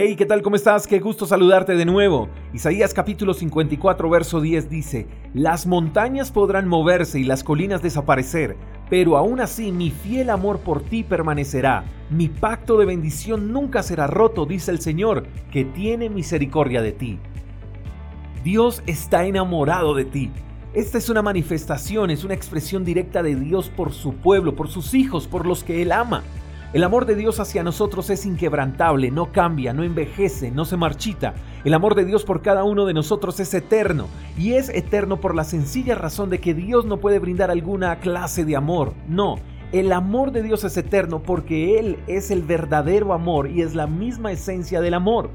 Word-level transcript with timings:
Hey, 0.00 0.14
¿qué 0.14 0.26
tal? 0.26 0.42
¿Cómo 0.42 0.54
estás? 0.54 0.86
Qué 0.86 1.00
gusto 1.00 1.26
saludarte 1.26 1.74
de 1.74 1.84
nuevo. 1.84 2.28
Isaías 2.54 2.94
capítulo 2.94 3.34
54, 3.34 4.08
verso 4.08 4.40
10 4.40 4.70
dice, 4.70 5.08
Las 5.34 5.66
montañas 5.66 6.30
podrán 6.30 6.68
moverse 6.68 7.18
y 7.18 7.24
las 7.24 7.42
colinas 7.42 7.82
desaparecer, 7.82 8.56
pero 8.88 9.16
aún 9.16 9.40
así 9.40 9.72
mi 9.72 9.90
fiel 9.90 10.30
amor 10.30 10.60
por 10.60 10.82
ti 10.82 11.02
permanecerá. 11.02 11.82
Mi 12.10 12.28
pacto 12.28 12.78
de 12.78 12.86
bendición 12.86 13.52
nunca 13.52 13.82
será 13.82 14.06
roto, 14.06 14.46
dice 14.46 14.70
el 14.70 14.80
Señor, 14.80 15.26
que 15.50 15.64
tiene 15.64 16.08
misericordia 16.10 16.80
de 16.80 16.92
ti. 16.92 17.18
Dios 18.44 18.84
está 18.86 19.24
enamorado 19.24 19.96
de 19.96 20.04
ti. 20.04 20.30
Esta 20.74 20.98
es 20.98 21.08
una 21.08 21.22
manifestación, 21.22 22.12
es 22.12 22.22
una 22.22 22.34
expresión 22.34 22.84
directa 22.84 23.20
de 23.24 23.34
Dios 23.34 23.68
por 23.68 23.92
su 23.92 24.14
pueblo, 24.14 24.54
por 24.54 24.68
sus 24.68 24.94
hijos, 24.94 25.26
por 25.26 25.44
los 25.44 25.64
que 25.64 25.82
Él 25.82 25.90
ama. 25.90 26.22
El 26.74 26.84
amor 26.84 27.06
de 27.06 27.14
Dios 27.14 27.40
hacia 27.40 27.62
nosotros 27.62 28.10
es 28.10 28.26
inquebrantable, 28.26 29.10
no 29.10 29.32
cambia, 29.32 29.72
no 29.72 29.84
envejece, 29.84 30.50
no 30.50 30.66
se 30.66 30.76
marchita. 30.76 31.32
El 31.64 31.72
amor 31.72 31.94
de 31.94 32.04
Dios 32.04 32.24
por 32.24 32.42
cada 32.42 32.62
uno 32.64 32.84
de 32.84 32.92
nosotros 32.92 33.40
es 33.40 33.54
eterno 33.54 34.06
y 34.36 34.52
es 34.52 34.68
eterno 34.68 35.18
por 35.18 35.34
la 35.34 35.44
sencilla 35.44 35.94
razón 35.94 36.28
de 36.28 36.40
que 36.40 36.52
Dios 36.52 36.84
no 36.84 36.98
puede 36.98 37.20
brindar 37.20 37.50
alguna 37.50 38.00
clase 38.00 38.44
de 38.44 38.54
amor. 38.54 38.92
No, 39.08 39.36
el 39.72 39.92
amor 39.92 40.30
de 40.30 40.42
Dios 40.42 40.62
es 40.62 40.76
eterno 40.76 41.22
porque 41.22 41.78
Él 41.78 42.00
es 42.06 42.30
el 42.30 42.42
verdadero 42.42 43.14
amor 43.14 43.48
y 43.48 43.62
es 43.62 43.74
la 43.74 43.86
misma 43.86 44.30
esencia 44.30 44.82
del 44.82 44.92
amor. 44.92 45.30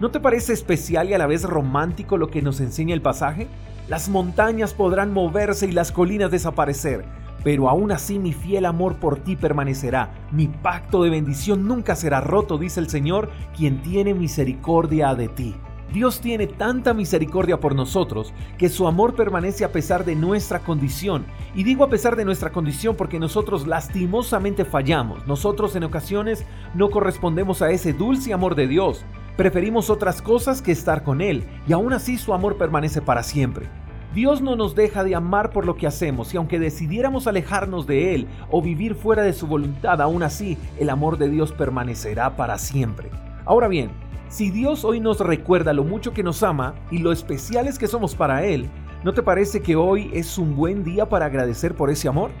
¿No 0.00 0.10
te 0.10 0.20
parece 0.20 0.54
especial 0.54 1.10
y 1.10 1.12
a 1.12 1.18
la 1.18 1.26
vez 1.26 1.44
romántico 1.44 2.16
lo 2.16 2.28
que 2.28 2.40
nos 2.40 2.60
enseña 2.60 2.94
el 2.94 3.02
pasaje? 3.02 3.46
Las 3.88 4.08
montañas 4.08 4.72
podrán 4.72 5.12
moverse 5.12 5.66
y 5.66 5.72
las 5.72 5.92
colinas 5.92 6.30
desaparecer, 6.30 7.04
pero 7.44 7.68
aún 7.68 7.92
así 7.92 8.18
mi 8.18 8.32
fiel 8.32 8.66
amor 8.66 8.96
por 8.96 9.18
ti 9.18 9.36
permanecerá. 9.36 10.28
Mi 10.30 10.48
pacto 10.48 11.02
de 11.02 11.10
bendición 11.10 11.66
nunca 11.66 11.96
será 11.96 12.20
roto, 12.20 12.58
dice 12.58 12.80
el 12.80 12.88
Señor, 12.88 13.30
quien 13.56 13.82
tiene 13.82 14.14
misericordia 14.14 15.14
de 15.14 15.28
ti. 15.28 15.54
Dios 15.92 16.20
tiene 16.20 16.46
tanta 16.46 16.94
misericordia 16.94 17.60
por 17.60 17.74
nosotros 17.74 18.32
que 18.56 18.70
su 18.70 18.86
amor 18.86 19.14
permanece 19.14 19.62
a 19.62 19.72
pesar 19.72 20.06
de 20.06 20.16
nuestra 20.16 20.60
condición. 20.60 21.26
Y 21.54 21.64
digo 21.64 21.84
a 21.84 21.90
pesar 21.90 22.16
de 22.16 22.24
nuestra 22.24 22.50
condición 22.50 22.96
porque 22.96 23.18
nosotros 23.18 23.66
lastimosamente 23.66 24.64
fallamos. 24.64 25.26
Nosotros 25.26 25.76
en 25.76 25.84
ocasiones 25.84 26.46
no 26.74 26.90
correspondemos 26.90 27.60
a 27.60 27.70
ese 27.70 27.92
dulce 27.92 28.32
amor 28.32 28.54
de 28.54 28.68
Dios. 28.68 29.04
Preferimos 29.36 29.90
otras 29.90 30.22
cosas 30.22 30.62
que 30.62 30.72
estar 30.72 31.02
con 31.02 31.20
Él 31.20 31.44
y 31.68 31.74
aún 31.74 31.92
así 31.92 32.16
su 32.16 32.32
amor 32.32 32.56
permanece 32.56 33.02
para 33.02 33.22
siempre. 33.22 33.68
Dios 34.14 34.42
no 34.42 34.56
nos 34.56 34.74
deja 34.74 35.04
de 35.04 35.14
amar 35.14 35.52
por 35.52 35.64
lo 35.64 35.76
que 35.76 35.86
hacemos 35.86 36.34
y 36.34 36.36
aunque 36.36 36.58
decidiéramos 36.58 37.26
alejarnos 37.26 37.86
de 37.86 38.14
Él 38.14 38.26
o 38.50 38.60
vivir 38.60 38.94
fuera 38.94 39.22
de 39.22 39.32
su 39.32 39.46
voluntad, 39.46 40.02
aún 40.02 40.22
así 40.22 40.58
el 40.78 40.90
amor 40.90 41.16
de 41.16 41.30
Dios 41.30 41.52
permanecerá 41.52 42.36
para 42.36 42.58
siempre. 42.58 43.10
Ahora 43.46 43.68
bien, 43.68 43.90
si 44.28 44.50
Dios 44.50 44.84
hoy 44.84 45.00
nos 45.00 45.20
recuerda 45.20 45.72
lo 45.72 45.84
mucho 45.84 46.12
que 46.12 46.22
nos 46.22 46.42
ama 46.42 46.74
y 46.90 46.98
lo 46.98 47.10
especiales 47.10 47.78
que 47.78 47.88
somos 47.88 48.14
para 48.14 48.44
Él, 48.44 48.68
¿no 49.02 49.14
te 49.14 49.22
parece 49.22 49.62
que 49.62 49.76
hoy 49.76 50.10
es 50.12 50.36
un 50.36 50.56
buen 50.56 50.84
día 50.84 51.08
para 51.08 51.26
agradecer 51.26 51.74
por 51.74 51.88
ese 51.88 52.08
amor? 52.08 52.32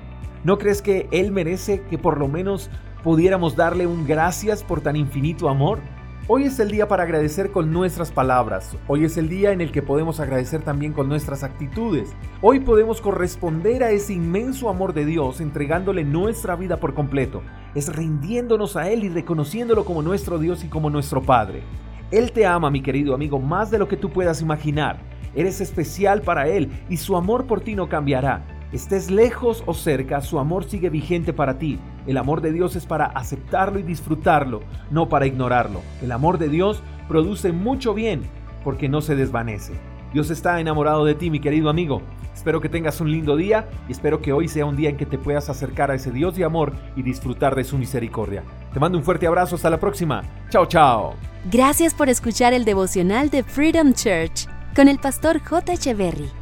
¿No 0.44 0.58
crees 0.58 0.82
que 0.82 1.08
Él 1.10 1.32
merece 1.32 1.82
que 1.88 1.96
por 1.96 2.18
lo 2.18 2.28
menos 2.28 2.68
pudiéramos 3.02 3.56
darle 3.56 3.86
un 3.86 4.06
gracias 4.06 4.62
por 4.62 4.82
tan 4.82 4.96
infinito 4.96 5.48
amor? 5.48 5.78
Hoy 6.28 6.44
es 6.44 6.60
el 6.60 6.70
día 6.70 6.86
para 6.86 7.02
agradecer 7.02 7.50
con 7.50 7.72
nuestras 7.72 8.12
palabras. 8.12 8.76
Hoy 8.86 9.04
es 9.04 9.16
el 9.16 9.28
día 9.28 9.50
en 9.50 9.60
el 9.60 9.72
que 9.72 9.82
podemos 9.82 10.20
agradecer 10.20 10.62
también 10.62 10.92
con 10.92 11.08
nuestras 11.08 11.42
actitudes. 11.42 12.14
Hoy 12.40 12.60
podemos 12.60 13.00
corresponder 13.00 13.82
a 13.82 13.90
ese 13.90 14.12
inmenso 14.12 14.68
amor 14.68 14.94
de 14.94 15.04
Dios 15.04 15.40
entregándole 15.40 16.04
nuestra 16.04 16.54
vida 16.54 16.78
por 16.78 16.94
completo. 16.94 17.42
Es 17.74 17.92
rindiéndonos 17.92 18.76
a 18.76 18.88
Él 18.88 19.02
y 19.02 19.08
reconociéndolo 19.08 19.84
como 19.84 20.00
nuestro 20.00 20.38
Dios 20.38 20.62
y 20.62 20.68
como 20.68 20.90
nuestro 20.90 21.22
Padre. 21.22 21.64
Él 22.12 22.30
te 22.30 22.46
ama, 22.46 22.70
mi 22.70 22.82
querido 22.82 23.16
amigo, 23.16 23.40
más 23.40 23.72
de 23.72 23.78
lo 23.78 23.88
que 23.88 23.96
tú 23.96 24.10
puedas 24.10 24.40
imaginar. 24.40 25.00
Eres 25.34 25.60
especial 25.60 26.22
para 26.22 26.46
Él 26.46 26.70
y 26.88 26.98
su 26.98 27.16
amor 27.16 27.46
por 27.48 27.62
ti 27.62 27.74
no 27.74 27.88
cambiará. 27.88 28.61
Estés 28.72 29.10
lejos 29.10 29.62
o 29.66 29.74
cerca, 29.74 30.22
su 30.22 30.38
amor 30.38 30.64
sigue 30.64 30.88
vigente 30.88 31.34
para 31.34 31.58
ti. 31.58 31.78
El 32.06 32.16
amor 32.16 32.40
de 32.40 32.52
Dios 32.52 32.74
es 32.74 32.86
para 32.86 33.04
aceptarlo 33.04 33.78
y 33.78 33.82
disfrutarlo, 33.82 34.62
no 34.90 35.10
para 35.10 35.26
ignorarlo. 35.26 35.82
El 36.00 36.10
amor 36.10 36.38
de 36.38 36.48
Dios 36.48 36.82
produce 37.06 37.52
mucho 37.52 37.92
bien 37.92 38.22
porque 38.64 38.88
no 38.88 39.02
se 39.02 39.14
desvanece. 39.14 39.74
Dios 40.14 40.30
está 40.30 40.58
enamorado 40.58 41.04
de 41.04 41.14
ti, 41.14 41.28
mi 41.28 41.38
querido 41.38 41.68
amigo. 41.68 42.00
Espero 42.34 42.62
que 42.62 42.70
tengas 42.70 43.00
un 43.02 43.10
lindo 43.10 43.36
día 43.36 43.68
y 43.88 43.92
espero 43.92 44.22
que 44.22 44.32
hoy 44.32 44.48
sea 44.48 44.64
un 44.64 44.76
día 44.76 44.88
en 44.88 44.96
que 44.96 45.04
te 45.06 45.18
puedas 45.18 45.50
acercar 45.50 45.90
a 45.90 45.94
ese 45.94 46.10
Dios 46.10 46.34
de 46.34 46.44
amor 46.44 46.72
y 46.96 47.02
disfrutar 47.02 47.54
de 47.54 47.64
su 47.64 47.76
misericordia. 47.76 48.42
Te 48.72 48.80
mando 48.80 48.96
un 48.96 49.04
fuerte 49.04 49.26
abrazo, 49.26 49.56
hasta 49.56 49.68
la 49.68 49.78
próxima. 49.78 50.22
Chao, 50.48 50.64
chao. 50.64 51.14
Gracias 51.50 51.92
por 51.92 52.08
escuchar 52.08 52.54
el 52.54 52.64
devocional 52.64 53.28
de 53.28 53.42
Freedom 53.42 53.92
Church 53.92 54.48
con 54.74 54.88
el 54.88 54.98
pastor 54.98 55.40
J. 55.40 55.74
Echeverry. 55.74 56.41